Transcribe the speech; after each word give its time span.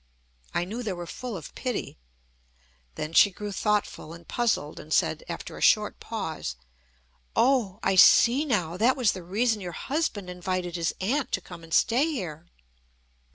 I 0.55 0.65
knew 0.65 0.81
they 0.81 0.93
were 0.93 1.05
full 1.05 1.37
of 1.37 1.53
pity. 1.53 1.99
Then 2.95 3.13
she 3.13 3.29
grew 3.29 3.51
thoughtful 3.51 4.13
and 4.13 4.27
puzzled, 4.27 4.79
and 4.79 4.91
said, 4.91 5.23
after 5.29 5.57
a 5.57 5.61
short 5.61 5.99
pause: 5.99 6.55
"Oh! 7.35 7.77
I 7.83 7.93
see 7.97 8.43
now. 8.43 8.77
That 8.77 8.97
was 8.97 9.11
the 9.11 9.21
reason 9.21 9.61
your 9.61 9.73
husband 9.73 10.27
invited 10.27 10.75
his 10.75 10.95
aunt 11.01 11.31
to 11.33 11.39
come 11.41 11.63
and 11.63 11.71
stay 11.71 12.05
here." 12.05 12.47